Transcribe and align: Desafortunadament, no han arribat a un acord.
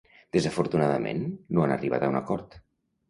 Desafortunadament, 0.35 1.21
no 1.57 1.67
han 1.67 1.75
arribat 1.77 2.07
a 2.09 2.13
un 2.15 2.19
acord. 2.21 2.59